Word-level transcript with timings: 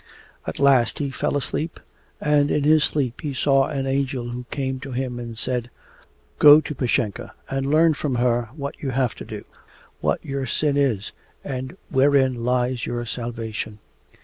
At 0.47 0.57
last 0.57 0.97
he 0.97 1.11
fell 1.11 1.37
asleep, 1.37 1.79
and 2.19 2.49
in 2.49 2.63
his 2.63 2.83
sleep 2.83 3.21
he 3.21 3.35
saw 3.35 3.67
an 3.67 3.85
angel 3.85 4.29
who 4.29 4.45
came 4.49 4.79
to 4.79 4.93
him 4.93 5.19
and 5.19 5.37
said: 5.37 5.69
'Go 6.39 6.59
to 6.59 6.73
Pashenka 6.73 7.33
and 7.51 7.67
learn 7.67 7.93
from 7.93 8.15
her 8.15 8.49
what 8.55 8.81
you 8.81 8.89
have 8.89 9.13
to 9.13 9.25
do, 9.25 9.45
what 9.99 10.25
your 10.25 10.47
sin 10.47 10.75
is, 10.75 11.11
and 11.43 11.77
wherein 11.91 12.43
lies 12.43 12.87
your 12.87 13.05
salvation. 13.05 13.77